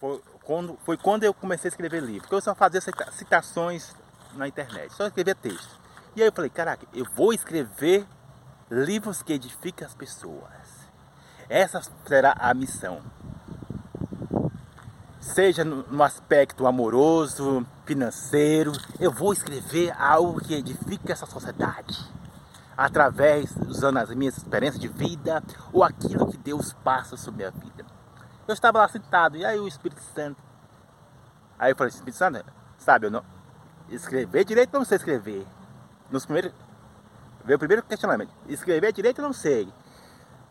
Foi 0.00 0.22
quando, 0.44 0.78
foi 0.78 0.96
quando 0.96 1.24
eu 1.24 1.34
comecei 1.34 1.68
a 1.68 1.70
escrever 1.70 2.02
livro. 2.02 2.22
Porque 2.22 2.34
eu 2.34 2.40
só 2.40 2.54
fazia 2.54 2.80
citações 3.12 3.94
na 4.34 4.48
internet, 4.48 4.92
só 4.94 5.06
escrevia 5.06 5.34
texto. 5.34 5.78
E 6.16 6.22
aí 6.22 6.28
eu 6.28 6.32
falei, 6.32 6.50
caraca, 6.50 6.86
eu 6.94 7.04
vou 7.14 7.32
escrever 7.32 8.06
livros 8.70 9.22
que 9.22 9.32
edificam 9.32 9.86
as 9.86 9.94
pessoas. 9.94 10.88
Essa 11.48 11.82
será 12.06 12.34
a 12.38 12.54
missão. 12.54 13.00
Seja 15.20 15.64
no 15.64 16.02
aspecto 16.02 16.66
amoroso, 16.66 17.66
financeiro, 17.84 18.72
eu 18.98 19.10
vou 19.10 19.32
escrever 19.32 19.92
algo 20.00 20.40
que 20.40 20.54
edifique 20.54 21.10
essa 21.10 21.26
sociedade. 21.26 21.98
Através, 22.76 23.54
usando 23.66 23.98
as 23.98 24.14
minhas 24.14 24.38
experiências 24.38 24.80
de 24.80 24.88
vida 24.88 25.42
ou 25.72 25.84
aquilo 25.84 26.30
que 26.30 26.38
Deus 26.38 26.72
passa 26.84 27.16
sobre 27.16 27.44
a 27.44 27.50
vida. 27.50 27.84
Eu 28.46 28.54
estava 28.54 28.78
lá 28.78 28.88
sentado, 28.88 29.36
e 29.36 29.44
aí 29.44 29.58
o 29.58 29.68
Espírito 29.68 30.00
Santo. 30.14 30.42
Aí 31.58 31.72
eu 31.72 31.76
falei, 31.76 31.92
Espírito 31.92 32.16
Santo, 32.16 32.44
sabe, 32.78 33.06
eu 33.06 33.10
não. 33.10 33.24
Escrever 33.90 34.44
direito 34.44 34.72
não 34.72 34.84
sei 34.84 34.96
escrever. 34.96 35.46
Nos 36.10 36.24
primeiros, 36.24 36.52
Veio 37.44 37.56
o 37.56 37.58
primeiro 37.58 37.82
questionamento. 37.82 38.32
Escrever 38.48 38.92
direito 38.92 39.20
eu 39.20 39.24
não 39.26 39.32
sei. 39.32 39.72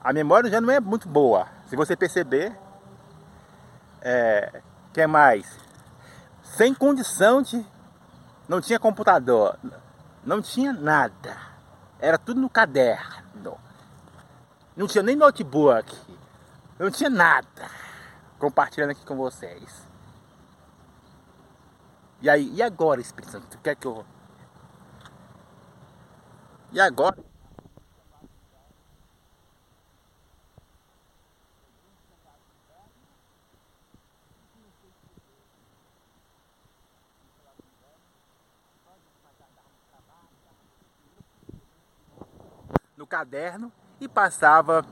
A 0.01 0.13
memória 0.13 0.49
já 0.49 0.59
não 0.59 0.71
é 0.71 0.79
muito 0.79 1.07
boa. 1.07 1.47
Se 1.67 1.75
você 1.75 1.95
perceber, 1.95 2.55
é, 4.01 4.61
que 4.93 5.05
mais? 5.05 5.57
Sem 6.41 6.73
condição 6.73 7.41
de. 7.41 7.65
Não 8.47 8.59
tinha 8.61 8.79
computador. 8.79 9.57
Não 10.23 10.41
tinha 10.41 10.73
nada. 10.73 11.37
Era 11.99 12.17
tudo 12.17 12.39
no 12.39 12.49
caderno. 12.49 13.57
Não 14.75 14.87
tinha 14.87 15.03
nem 15.03 15.15
notebook. 15.15 15.95
Não 16.79 16.89
tinha 16.89 17.09
nada. 17.09 17.69
Compartilhando 18.39 18.91
aqui 18.91 19.05
com 19.05 19.17
vocês. 19.17 19.87
E 22.21 22.29
aí, 22.29 22.49
e 22.53 22.61
agora, 22.61 23.01
Espírito 23.01 23.31
Santo? 23.31 23.55
O 23.55 23.61
que 23.61 23.69
é 23.69 23.75
que 23.75 23.85
eu 23.85 24.05
e 26.71 26.79
agora? 26.79 27.17
No 42.95 43.07
caderno 43.07 43.71
e 43.99 44.07
passava 44.07 44.85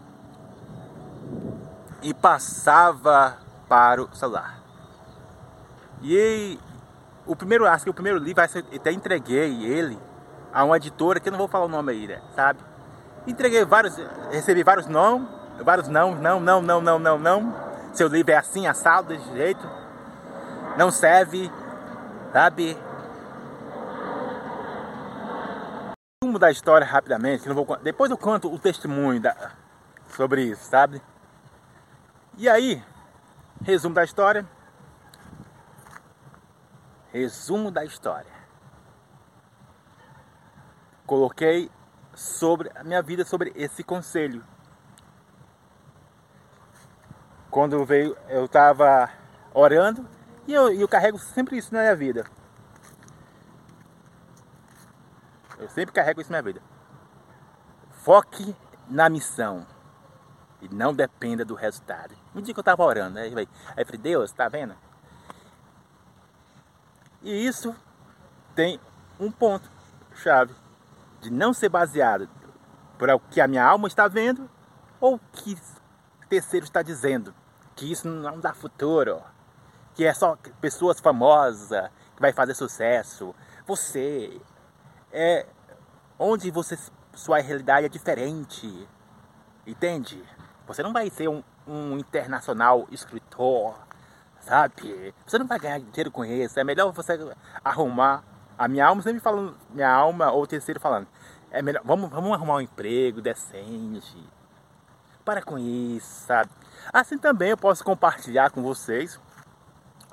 e 2.02 2.14
passava 2.14 3.38
para 3.68 4.02
o 4.02 4.16
celular. 4.16 4.64
E 6.02 6.58
o 7.26 7.36
primeiro, 7.36 7.68
acho 7.68 7.84
que 7.84 7.90
o 7.90 7.94
primeiro 7.94 8.18
livro, 8.18 8.42
até 8.42 8.92
entreguei 8.92 9.66
ele 9.66 10.00
a 10.54 10.64
uma 10.64 10.78
editora 10.78 11.20
que 11.20 11.30
eu 11.30 11.32
não 11.32 11.38
vou 11.38 11.48
falar 11.48 11.66
o 11.66 11.70
nome 11.70 11.92
aí, 11.92 12.08
né, 12.08 12.22
sabe? 12.36 12.60
Entreguei 13.26 13.66
vários, 13.66 13.98
recebi 14.32 14.64
vários 14.64 14.88
não, 14.88 15.28
vários 15.64 15.88
não, 15.88 16.16
não, 16.16 16.40
não, 16.40 16.62
não, 16.62 16.82
não, 16.82 17.00
não, 17.00 17.20
não. 17.20 17.68
Seu 17.94 18.08
livro 18.08 18.32
é 18.32 18.38
assim, 18.38 18.68
assado, 18.68 19.10
desse 19.10 19.30
jeito. 19.34 19.70
Não 20.78 20.92
serve, 20.92 21.52
sabe? 22.32 22.78
Resumo 26.24 26.40
da 26.40 26.52
história 26.52 26.86
rapidamente, 26.86 27.48
vou 27.50 27.78
depois 27.78 28.12
eu 28.12 28.18
conto 28.18 28.54
o 28.54 28.58
testemunho 28.58 29.20
da, 29.20 29.36
sobre 30.16 30.44
isso, 30.44 30.64
sabe? 30.64 31.02
E 32.38 32.48
aí, 32.48 32.82
resumo 33.64 33.96
da 33.96 34.04
história. 34.04 34.46
Resumo 37.12 37.72
da 37.72 37.84
história 37.84 38.37
coloquei 41.08 41.72
sobre 42.14 42.70
a 42.76 42.84
minha 42.84 43.02
vida 43.02 43.24
sobre 43.24 43.54
esse 43.56 43.82
conselho. 43.82 44.44
Quando 47.50 47.84
veio, 47.86 48.16
eu 48.28 48.46
estava 48.46 49.10
orando 49.54 50.06
e 50.46 50.54
eu, 50.54 50.72
eu 50.74 50.88
carrego 50.88 51.18
sempre 51.18 51.58
isso 51.58 51.74
na 51.74 51.80
minha 51.80 51.96
vida. 51.96 52.26
Eu 55.58 55.70
sempre 55.70 55.94
carrego 55.94 56.20
isso 56.22 56.32
na 56.32 56.42
minha 56.42 56.54
vida. 56.54 56.66
Foque 58.04 58.56
na 58.88 59.10
missão 59.10 59.66
e 60.62 60.68
não 60.68 60.94
dependa 60.94 61.46
do 61.46 61.56
resultado. 61.56 62.16
Um 62.36 62.42
dia 62.42 62.54
que 62.54 62.60
eu 62.60 62.62
estava 62.62 62.84
orando, 62.84 63.18
aí, 63.18 63.34
aí 63.34 63.48
eu 63.78 63.86
falei, 63.86 64.02
Deus, 64.02 64.30
está 64.30 64.50
vendo? 64.50 64.76
E 67.24 67.48
isso 67.48 67.76
tem 68.54 68.80
um 69.20 69.32
ponto 69.32 69.70
chave 70.14 70.54
de 71.22 71.32
não 71.32 71.54
ser 71.54 71.70
baseado 71.70 72.30
por 72.98 73.10
o 73.10 73.20
que 73.20 73.40
a 73.40 73.48
minha 73.48 73.64
alma 73.64 73.88
está 73.88 74.08
vendo 74.08 74.50
ou 75.00 75.16
o 75.16 75.20
que 75.32 75.54
o 75.54 76.28
terceiro 76.28 76.66
está 76.66 76.82
dizendo. 76.82 77.34
Que 77.76 77.92
isso 77.92 78.08
não 78.08 78.40
dá 78.40 78.54
futuro. 78.54 79.22
Que 79.94 80.06
é 80.06 80.14
só 80.14 80.38
pessoas 80.60 81.00
famosas 81.00 81.90
que 82.16 82.22
vai 82.22 82.34
fazer 82.34 82.54
sucesso. 82.54 83.36
Você 83.66 84.42
é 85.12 85.46
onde 86.20 86.50
você 86.50 86.78
sua 87.14 87.40
realidade 87.40 87.86
é 87.86 87.90
diferente. 87.90 88.88
Entende? 89.66 90.24
Você 90.66 90.84
não 90.84 90.94
vai 90.94 91.10
ser 91.10 91.28
um, 91.28 91.44
um 91.68 91.98
internacional 91.98 92.88
escritor, 92.92 93.76
sabe? 94.40 95.14
Você 95.26 95.38
não 95.38 95.48
vai 95.48 95.60
ganhar 95.60 95.80
dinheiro 95.80 96.12
com 96.12 96.24
isso. 96.24 96.60
É 96.60 96.64
melhor 96.64 96.92
você 96.92 97.18
arrumar 97.64 98.24
a 98.58 98.68
minha 98.68 98.86
alma 98.86 99.02
sempre 99.02 99.20
falando, 99.20 99.56
minha 99.70 99.90
alma 99.90 100.32
ou 100.32 100.44
o 100.44 100.48
terceiro 100.48 100.80
falando, 100.80 101.08
é 101.52 101.62
melhor, 101.62 101.82
vamos, 101.86 102.10
vamos 102.10 102.32
arrumar 102.34 102.56
um 102.56 102.62
emprego 102.62 103.22
decente. 103.22 104.18
Para 105.24 105.42
com 105.42 105.58
isso, 105.58 106.26
sabe? 106.26 106.50
Assim 106.92 107.18
também 107.18 107.50
eu 107.50 107.58
posso 107.58 107.84
compartilhar 107.84 108.50
com 108.50 108.62
vocês 108.62 109.20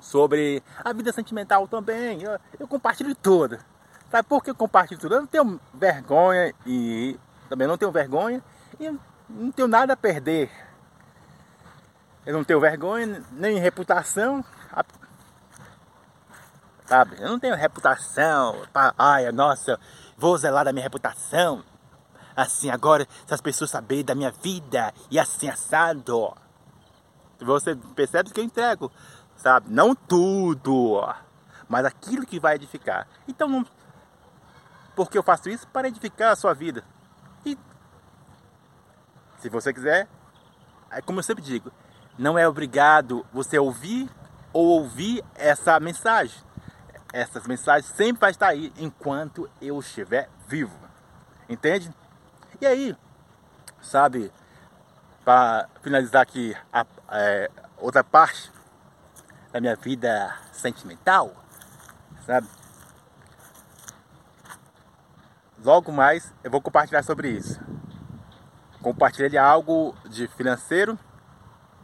sobre 0.01 0.61
a 0.83 0.93
vida 0.93 1.11
sentimental 1.11 1.67
também. 1.67 2.21
Eu, 2.21 2.37
eu 2.59 2.67
compartilho 2.67 3.15
tudo. 3.15 3.57
Sabe 4.11 4.27
por 4.27 4.43
que 4.43 4.49
eu 4.49 4.55
compartilho 4.55 4.99
tudo? 4.99 5.15
Eu 5.15 5.21
não 5.21 5.27
tenho 5.27 5.59
vergonha 5.73 6.53
e 6.65 7.17
também 7.49 7.67
não 7.67 7.77
tenho 7.77 7.91
vergonha 7.91 8.43
e 8.79 8.89
não 9.29 9.51
tenho 9.51 9.67
nada 9.67 9.93
a 9.93 9.97
perder. 9.97 10.51
Eu 12.25 12.33
não 12.33 12.43
tenho 12.43 12.59
vergonha 12.59 13.23
nem 13.31 13.57
reputação 13.57 14.43
sabe? 16.85 17.17
Eu 17.19 17.29
não 17.29 17.39
tenho 17.39 17.55
reputação, 17.55 18.65
pra, 18.71 18.93
ai, 18.97 19.31
nossa, 19.31 19.79
vou 20.17 20.37
zelar 20.37 20.65
da 20.65 20.73
minha 20.73 20.83
reputação. 20.83 21.63
assim, 22.35 22.69
agora, 22.69 23.07
se 23.25 23.33
as 23.33 23.41
pessoas 23.41 23.71
saberem 23.71 24.03
da 24.03 24.13
minha 24.13 24.31
vida 24.31 24.93
e 25.09 25.17
assim 25.17 25.47
assado, 25.47 26.35
você 27.39 27.75
percebe 27.95 28.29
que 28.31 28.39
eu 28.39 28.43
entrego, 28.43 28.91
sabe? 29.37 29.67
Não 29.69 29.95
tudo, 29.95 31.01
mas 31.69 31.85
aquilo 31.85 32.25
que 32.25 32.39
vai 32.39 32.55
edificar. 32.55 33.07
Então, 33.27 33.47
não, 33.47 33.65
porque 34.95 35.17
eu 35.17 35.23
faço 35.23 35.49
isso 35.49 35.67
para 35.67 35.87
edificar 35.87 36.31
a 36.31 36.35
sua 36.35 36.53
vida. 36.53 36.83
E 37.45 37.57
se 39.37 39.49
você 39.49 39.73
quiser, 39.73 40.07
é 40.91 41.01
como 41.01 41.19
eu 41.19 41.23
sempre 41.23 41.43
digo, 41.43 41.71
não 42.17 42.37
é 42.37 42.47
obrigado 42.47 43.25
você 43.33 43.59
ouvir 43.59 44.09
ou 44.53 44.65
ouvir 44.65 45.23
essa 45.35 45.79
mensagem. 45.79 46.39
Essas 47.15 47.47
mensagens 47.47 47.89
sempre 47.95 48.19
vai 48.19 48.31
estar 48.31 48.47
aí 48.47 48.73
enquanto 48.75 49.49
eu 49.61 49.79
estiver 49.79 50.29
vivo. 50.49 50.77
Entende? 51.47 51.89
E 52.59 52.65
aí, 52.65 52.93
sabe, 53.81 54.29
para 55.23 55.69
finalizar 55.81 56.23
aqui 56.23 56.53
a, 56.73 56.85
é, 57.11 57.49
outra 57.77 58.03
parte 58.03 58.51
da 59.49 59.61
minha 59.61 59.77
vida 59.77 60.37
sentimental, 60.51 61.33
sabe? 62.25 62.49
Logo 65.63 65.93
mais 65.93 66.33
eu 66.43 66.51
vou 66.51 66.61
compartilhar 66.61 67.01
sobre 67.01 67.29
isso. 67.29 67.61
Compartilhei 68.81 69.37
algo 69.37 69.95
de 70.09 70.27
financeiro, 70.27 70.99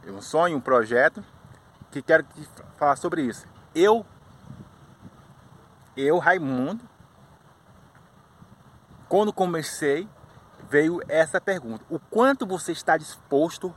um 0.06 0.20
sonho, 0.20 0.58
um 0.58 0.60
projeto, 0.60 1.24
que 1.90 2.02
quero 2.02 2.26
falar 2.76 2.96
sobre 2.96 3.22
isso. 3.22 3.46
Eu, 3.74 4.04
eu, 5.96 6.18
Raimundo, 6.18 6.88
quando 9.08 9.32
comecei, 9.32 10.08
veio 10.68 11.00
essa 11.08 11.40
pergunta: 11.40 11.84
o 11.90 11.98
quanto 11.98 12.46
você 12.46 12.72
está 12.72 12.96
disposto 12.96 13.74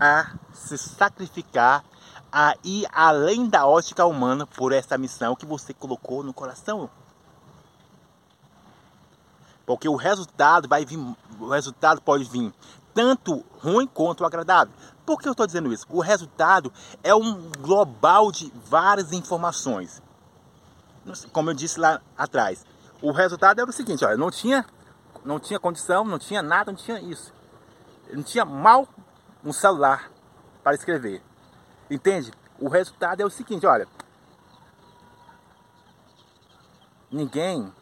a 0.00 0.32
se 0.52 0.78
sacrificar, 0.78 1.84
a 2.32 2.54
ir 2.64 2.86
além 2.92 3.48
da 3.48 3.66
ótica 3.66 4.06
humana 4.06 4.46
por 4.46 4.72
essa 4.72 4.96
missão 4.96 5.36
que 5.36 5.44
você 5.44 5.74
colocou 5.74 6.22
no 6.22 6.32
coração? 6.32 6.88
Porque 9.66 9.86
o 9.86 9.96
resultado 9.96 10.66
vai 10.66 10.86
vir, 10.86 10.98
o 11.38 11.50
resultado 11.50 12.00
pode 12.00 12.24
vir 12.24 12.54
tanto 12.94 13.44
ruim 13.60 13.86
quanto 13.86 14.24
agradável. 14.24 14.72
Por 15.04 15.20
que 15.20 15.28
eu 15.28 15.32
estou 15.32 15.46
dizendo 15.46 15.72
isso? 15.72 15.86
O 15.90 16.00
resultado 16.00 16.72
é 17.02 17.14
um 17.14 17.50
global 17.60 18.32
de 18.32 18.50
várias 18.64 19.12
informações. 19.12 20.02
Como 21.32 21.50
eu 21.50 21.54
disse 21.54 21.78
lá 21.78 22.00
atrás, 22.16 22.64
o 23.00 23.10
resultado 23.12 23.60
era 23.60 23.68
o 23.68 23.72
seguinte: 23.72 24.04
olha, 24.04 24.16
não 24.16 24.30
tinha, 24.30 24.64
não 25.24 25.38
tinha 25.38 25.58
condição, 25.58 26.04
não 26.04 26.18
tinha 26.18 26.42
nada, 26.42 26.70
não 26.70 26.78
tinha 26.78 27.00
isso. 27.00 27.32
Não 28.10 28.22
tinha 28.22 28.44
mal 28.44 28.88
um 29.44 29.52
celular 29.52 30.10
para 30.62 30.74
escrever. 30.74 31.22
Entende? 31.90 32.32
O 32.58 32.68
resultado 32.68 33.20
é 33.20 33.24
o 33.24 33.30
seguinte: 33.30 33.66
olha, 33.66 33.86
ninguém 37.10 37.72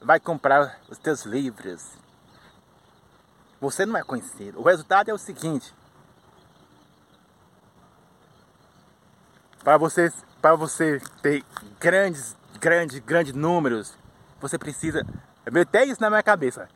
vai 0.00 0.20
comprar 0.20 0.80
os 0.88 0.98
teus 0.98 1.24
livros. 1.24 1.96
Você 3.60 3.86
não 3.86 3.96
é 3.96 4.02
conhecido. 4.02 4.60
O 4.60 4.62
resultado 4.62 5.08
é 5.08 5.14
o 5.14 5.18
seguinte: 5.18 5.74
para 9.62 9.76
você, 9.76 10.12
para 10.42 10.56
você 10.56 11.00
ter 11.22 11.44
grandes, 11.78 12.36
grandes, 12.60 12.98
grandes 12.98 13.32
números, 13.32 13.96
você 14.40 14.58
precisa. 14.58 15.06
Eu 15.46 15.62
até 15.62 15.84
isso 15.84 16.00
na 16.00 16.10
minha 16.10 16.22
cabeça. 16.22 16.68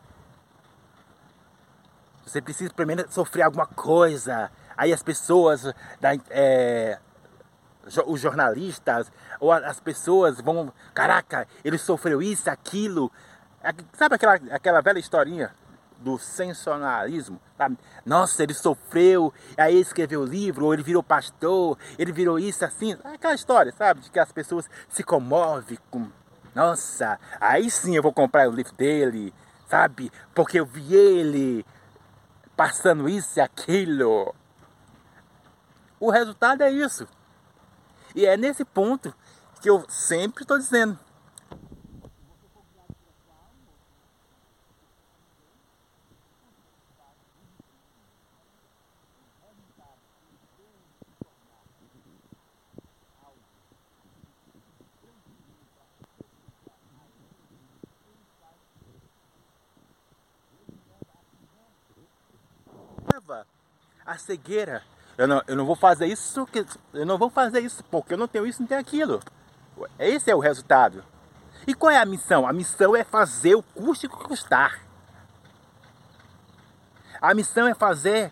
Você 2.25 2.41
precisa 2.41 2.73
primeiro 2.73 3.11
sofrer 3.11 3.43
alguma 3.43 3.67
coisa. 3.67 4.51
Aí 4.77 4.93
as 4.93 5.03
pessoas 5.03 5.65
da, 6.01 6.15
é, 6.31 6.99
os 8.07 8.21
jornalistas 8.21 9.11
ou 9.41 9.53
as 9.53 9.81
pessoas 9.81 10.41
vão, 10.41 10.73
caraca, 10.95 11.49
ele 11.65 11.77
sofreu 11.77 12.23
isso, 12.23 12.49
aquilo. 12.49 13.11
Sabe 13.95 14.15
aquela, 14.15 14.35
aquela 14.35 14.81
velha 14.81 15.01
historinha 15.01 15.53
do 15.99 16.19
sensacionalismo? 16.19 17.41
Sabe? 17.57 17.79
Nossa, 18.05 18.43
ele 18.43 18.55
sofreu, 18.55 19.33
aí 19.57 19.81
escreveu 19.81 20.21
o 20.21 20.25
livro, 20.25 20.67
ou 20.67 20.75
ele 20.75 20.83
virou 20.83 21.03
pastor, 21.03 21.79
ele 21.99 22.13
virou 22.13 22.39
isso 22.39 22.65
assim. 22.65 22.97
Aquela 23.05 23.35
história, 23.35 23.73
sabe? 23.73 24.01
De 24.01 24.11
que 24.11 24.19
as 24.19 24.33
pessoas 24.33 24.69
se 24.89 25.03
comovem 25.03 25.79
com. 25.91 26.11
Nossa, 26.55 27.19
aí 27.41 27.71
sim 27.71 27.97
eu 27.97 28.03
vou 28.03 28.13
comprar 28.13 28.49
o 28.49 28.53
livro 28.53 28.75
dele, 28.75 29.33
sabe? 29.69 30.11
Porque 30.35 30.59
eu 30.59 30.67
vi 30.67 30.95
ele 30.95 31.67
passando 32.57 33.09
isso 33.09 33.39
e 33.39 33.41
aquilo. 33.41 34.35
O 36.01 36.11
resultado 36.11 36.63
é 36.63 36.71
isso. 36.71 37.07
E 38.15 38.25
é 38.25 38.37
nesse 38.37 38.65
ponto 38.65 39.15
que 39.61 39.69
eu 39.69 39.85
sempre 39.89 40.45
estou 40.45 40.59
dizendo. 40.59 40.99
A 64.05 64.19
cegueira 64.19 64.83
eu 65.19 65.27
não, 65.27 65.43
eu 65.47 65.57
não 65.57 65.65
vou 65.65 65.77
fazer 65.77 66.07
isso, 66.07 66.47
eu 66.93 67.07
não 67.07 67.17
vou 67.17 67.31
fazer 67.31 67.61
isso 67.61 67.83
porque 67.85 68.13
eu 68.13 68.19
não 68.19 68.29
tenho 68.29 68.47
isso, 68.47 68.61
não 68.61 68.69
tenho 68.69 68.81
aquilo. 68.81 69.21
Esse 69.99 70.31
é 70.31 70.35
o 70.35 70.39
resultado. 70.39 71.03
E 71.67 71.75
qual 71.75 71.91
é 71.91 71.97
a 71.97 72.05
missão? 72.05 72.47
A 72.47 72.53
missão 72.53 72.95
é 72.95 73.03
fazer 73.03 73.55
o 73.55 73.63
custo 73.63 74.09
que 74.09 74.17
custar. 74.17 74.83
A 77.21 77.35
missão 77.35 77.67
é 77.67 77.75
fazer 77.75 78.31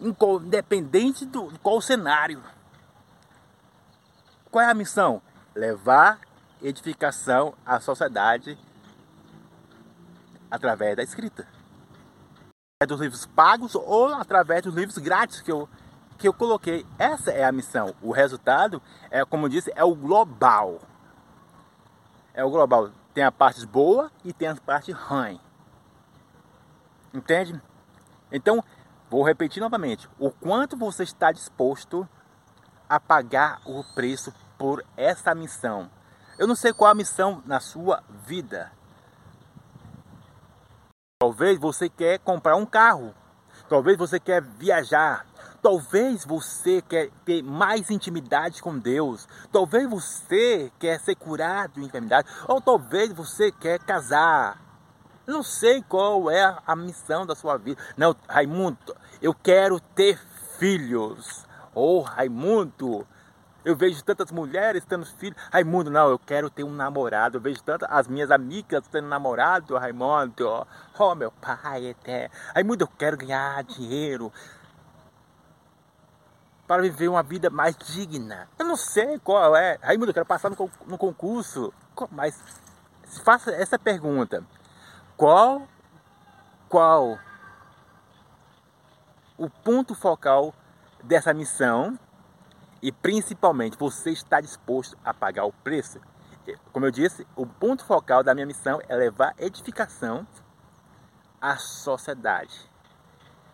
independente 0.00 1.26
do 1.26 1.52
qual 1.58 1.80
cenário. 1.82 2.42
Qual 4.50 4.64
é 4.64 4.70
a 4.70 4.74
missão? 4.74 5.20
Levar 5.54 6.18
edificação 6.62 7.54
à 7.64 7.78
sociedade 7.78 8.58
através 10.50 10.96
da 10.96 11.02
escrita 11.02 11.57
dos 12.86 13.00
livros 13.00 13.26
pagos 13.26 13.74
ou 13.74 14.14
através 14.14 14.62
dos 14.62 14.72
livros 14.72 14.98
grátis 14.98 15.40
que 15.40 15.50
eu, 15.50 15.68
que 16.16 16.28
eu 16.28 16.32
coloquei. 16.32 16.86
Essa 16.96 17.32
é 17.32 17.44
a 17.44 17.50
missão. 17.50 17.92
O 18.00 18.12
resultado, 18.12 18.80
é 19.10 19.24
como 19.24 19.46
eu 19.46 19.48
disse, 19.48 19.72
é 19.74 19.82
o 19.82 19.96
global. 19.96 20.78
É 22.32 22.44
o 22.44 22.50
global. 22.50 22.92
Tem 23.12 23.24
a 23.24 23.32
parte 23.32 23.66
boa 23.66 24.12
e 24.24 24.32
tem 24.32 24.46
a 24.46 24.54
parte 24.54 24.92
ruim. 24.92 25.40
Entende? 27.12 27.60
Então, 28.30 28.62
vou 29.10 29.24
repetir 29.24 29.60
novamente. 29.60 30.08
O 30.16 30.30
quanto 30.30 30.76
você 30.76 31.02
está 31.02 31.32
disposto 31.32 32.08
a 32.88 33.00
pagar 33.00 33.60
o 33.66 33.82
preço 33.92 34.32
por 34.56 34.84
essa 34.96 35.34
missão. 35.34 35.90
Eu 36.38 36.46
não 36.46 36.54
sei 36.54 36.72
qual 36.72 36.92
a 36.92 36.94
missão 36.94 37.42
na 37.44 37.58
sua 37.58 38.04
vida. 38.24 38.70
Talvez 41.28 41.58
você 41.58 41.90
quer 41.90 42.18
comprar 42.20 42.56
um 42.56 42.64
carro. 42.64 43.14
Talvez 43.68 43.98
você 43.98 44.18
quer 44.18 44.40
viajar. 44.40 45.26
Talvez 45.60 46.24
você 46.24 46.80
quer 46.80 47.10
ter 47.22 47.42
mais 47.42 47.90
intimidade 47.90 48.62
com 48.62 48.78
Deus. 48.78 49.28
Talvez 49.52 49.86
você 49.90 50.72
quer 50.78 50.98
ser 50.98 51.16
curado 51.16 51.74
de 51.74 51.84
enfermidade. 51.84 52.26
Ou 52.48 52.62
talvez 52.62 53.12
você 53.12 53.52
quer 53.52 53.78
casar. 53.80 54.58
Não 55.26 55.42
sei 55.42 55.82
qual 55.82 56.30
é 56.30 56.56
a 56.66 56.74
missão 56.74 57.26
da 57.26 57.34
sua 57.34 57.58
vida. 57.58 57.78
Não, 57.94 58.16
Raimundo, 58.26 58.96
eu 59.20 59.34
quero 59.34 59.78
ter 59.80 60.18
filhos. 60.58 61.44
Oh, 61.74 62.00
Raimundo, 62.00 63.06
eu 63.68 63.76
vejo 63.76 64.02
tantas 64.02 64.32
mulheres 64.32 64.82
tendo 64.86 65.04
filhos. 65.04 65.36
Raimundo, 65.52 65.90
não, 65.90 66.08
eu 66.08 66.18
quero 66.18 66.48
ter 66.48 66.64
um 66.64 66.72
namorado. 66.72 67.36
Eu 67.36 67.40
vejo 67.42 67.62
tantas 67.62 67.86
as 67.92 68.08
minhas 68.08 68.30
amigas 68.30 68.88
tendo 68.88 69.06
namorado, 69.06 69.76
Raimundo. 69.76 70.66
Oh, 70.98 71.14
meu 71.14 71.30
pai 71.30 71.90
até. 71.90 72.30
Raimundo, 72.54 72.84
eu 72.84 72.88
quero 72.88 73.18
ganhar 73.18 73.62
dinheiro 73.64 74.32
para 76.66 76.80
viver 76.80 77.08
uma 77.08 77.22
vida 77.22 77.50
mais 77.50 77.76
digna. 77.76 78.48
Eu 78.58 78.64
não 78.64 78.74
sei 78.74 79.18
qual 79.18 79.54
é. 79.54 79.78
Raimundo, 79.82 80.12
eu 80.12 80.14
quero 80.14 80.24
passar 80.24 80.48
no, 80.48 80.70
no 80.86 80.96
concurso. 80.96 81.70
Mas 82.10 82.42
faça 83.22 83.50
essa 83.50 83.78
pergunta. 83.78 84.42
Qual, 85.14 85.68
qual 86.70 87.18
o 89.36 89.50
ponto 89.50 89.94
focal 89.94 90.54
dessa 91.04 91.34
missão 91.34 91.98
e 92.80 92.92
principalmente, 92.92 93.76
você 93.76 94.10
está 94.10 94.40
disposto 94.40 94.96
a 95.04 95.12
pagar 95.12 95.44
o 95.44 95.52
preço? 95.52 96.00
como 96.72 96.86
eu 96.86 96.90
disse, 96.90 97.26
o 97.36 97.46
ponto 97.46 97.84
focal 97.84 98.22
da 98.22 98.34
minha 98.34 98.46
missão 98.46 98.80
é 98.88 98.96
levar 98.96 99.34
edificação 99.38 100.26
à 101.40 101.56
sociedade. 101.56 102.70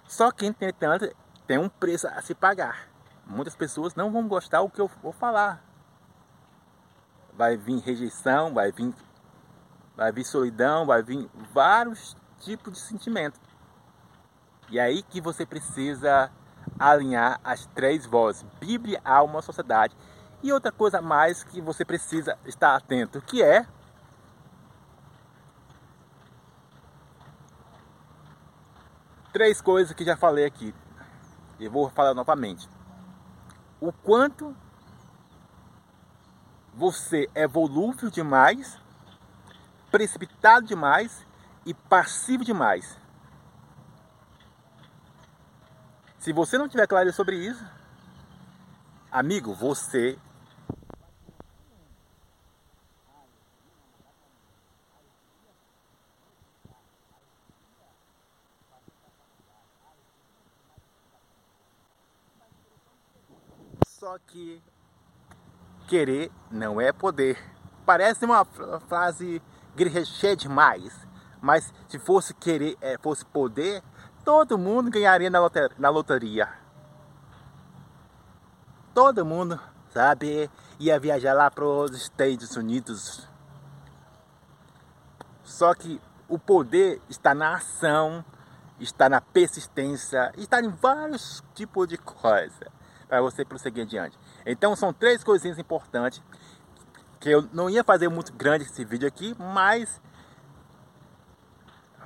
Só 0.07 0.31
que, 0.31 0.47
entretanto, 0.47 1.13
tem 1.47 1.59
um 1.59 1.69
preço 1.69 2.07
a 2.07 2.23
se 2.23 2.35
pagar. 2.35 2.89
Muitas 3.27 3.57
pessoas 3.57 3.95
não 3.95 4.13
vão 4.13 4.29
gostar 4.29 4.61
do 4.61 4.71
que 4.71 4.81
eu 4.81 4.89
vou 5.03 5.13
falar. 5.13 5.65
Vai 7.33 7.57
vir 7.57 7.81
rejeição, 7.81 8.55
vai 8.55 8.71
vir, 8.71 8.95
vai 9.97 10.13
vir 10.13 10.25
solidão, 10.25 10.87
vai 10.87 11.03
vir 11.03 11.29
vários 11.53 12.17
tipos 12.39 12.75
de 12.75 12.79
sentimentos. 12.79 13.41
E 14.71 14.79
é 14.79 14.83
aí 14.83 15.03
que 15.03 15.21
você 15.21 15.45
precisa 15.45 16.31
alinhar 16.79 17.41
as 17.43 17.67
três 17.67 18.07
vozes: 18.07 18.45
Bíblia, 18.61 19.01
alma, 19.05 19.43
sociedade. 19.43 19.97
E 20.43 20.53
outra 20.53 20.71
coisa 20.71 21.01
mais 21.01 21.43
que 21.43 21.61
você 21.61 21.85
precisa 21.85 22.39
estar 22.45 22.77
atento, 22.77 23.21
que 23.23 23.43
é 23.43 23.67
três 29.33 29.61
coisas 29.61 29.95
que 29.95 30.05
já 30.05 30.17
falei 30.17 30.45
aqui. 30.45 30.75
E 31.59 31.69
vou 31.69 31.91
falar 31.91 32.15
novamente. 32.15 32.69
O 33.81 33.93
quanto 33.93 34.55
você 36.73 37.29
é 37.35 37.47
volúvel 37.47 38.11
demais, 38.11 38.79
precipitado 39.91 40.67
demais 40.67 41.27
e 41.65 41.73
passivo 41.73 42.45
demais. 42.45 42.99
Se 46.25 46.33
você 46.33 46.57
não 46.57 46.67
tiver 46.67 46.87
clareza 46.87 47.15
sobre 47.15 47.37
isso, 47.37 47.63
amigo, 49.13 49.53
você 49.53 50.19
Só 63.87 64.19
que 64.27 64.63
querer 65.87 66.33
não 66.51 66.81
é 66.81 66.91
poder. 66.91 67.39
Parece 67.85 68.25
uma 68.25 68.47
frase 68.89 69.43
cheia 70.07 70.35
demais, 70.35 71.07
mas 71.43 71.71
se 71.87 71.99
fosse 71.99 72.33
querer, 72.33 72.79
é, 72.81 72.97
fosse 72.97 73.27
poder, 73.27 73.83
todo 74.25 74.57
mundo 74.59 74.91
ganharia 74.91 75.31
na 75.31 75.91
loteria. 75.91 76.49
Todo 78.95 79.25
mundo, 79.25 79.61
sabe, 79.93 80.51
ia 80.79 80.99
viajar 80.99 81.35
lá 81.35 81.51
para 81.51 81.65
os 81.65 81.93
Estados 81.93 82.57
Unidos. 82.57 83.29
Só 85.43 85.75
que 85.75 86.01
o 86.29 86.39
poder 86.39 87.03
está 87.09 87.35
na 87.35 87.57
ação, 87.57 88.25
está 88.81 89.09
na 89.09 89.21
persistência, 89.21 90.33
está 90.37 90.61
em 90.61 90.71
vários 90.71 91.43
tipos 91.55 91.87
de 91.87 91.99
coisa 91.99 92.73
para 93.07 93.21
você 93.21 93.45
prosseguir 93.45 93.85
adiante. 93.85 94.19
Então 94.47 94.75
são 94.75 94.93
três 94.93 95.23
coisinhas 95.23 95.59
importantes 95.59 96.23
que 97.21 97.31
eu 97.31 97.49
não 97.53 97.69
ia 97.69 97.85
fazer 97.85 98.09
muito 98.09 98.33
grande 98.33 98.65
esse 98.65 98.85
vídeo 98.85 99.07
aqui, 99.07 99.35
mas 99.39 100.01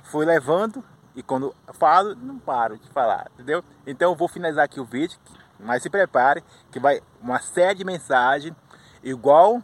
fui 0.03 0.25
levando 0.25 0.83
e 1.19 1.23
quando 1.23 1.53
falo 1.73 2.15
não 2.15 2.39
paro 2.39 2.77
de 2.77 2.87
falar, 2.91 3.29
entendeu? 3.33 3.61
Então 3.85 4.11
eu 4.11 4.15
vou 4.15 4.29
finalizar 4.29 4.63
aqui 4.63 4.79
o 4.79 4.85
vídeo, 4.85 5.19
mas 5.59 5.83
se 5.83 5.89
prepare 5.89 6.41
que 6.71 6.79
vai 6.79 7.01
uma 7.21 7.41
série 7.41 7.79
de 7.79 7.83
mensagens 7.83 8.55
igual 9.03 9.61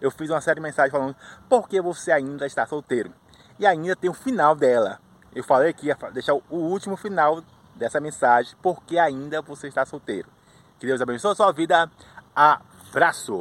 eu 0.00 0.10
fiz 0.10 0.30
uma 0.30 0.40
série 0.40 0.54
de 0.54 0.62
mensagens 0.62 0.90
falando 0.90 1.14
por 1.50 1.68
que 1.68 1.82
você 1.82 2.10
ainda 2.10 2.46
está 2.46 2.66
solteiro. 2.66 3.12
E 3.58 3.66
ainda 3.66 3.94
tem 3.94 4.08
o 4.08 4.14
final 4.14 4.54
dela. 4.54 4.98
Eu 5.34 5.44
falei 5.44 5.70
que 5.74 5.88
ia 5.88 5.96
deixar 6.14 6.32
o 6.32 6.42
último 6.50 6.96
final 6.96 7.42
dessa 7.74 8.00
mensagem, 8.00 8.56
porque 8.62 8.96
ainda 8.96 9.42
você 9.42 9.68
está 9.68 9.84
solteiro. 9.84 10.30
Que 10.78 10.86
Deus 10.86 11.02
abençoe 11.02 11.32
a 11.32 11.34
sua 11.34 11.52
vida. 11.52 11.90
Abraço! 12.34 13.36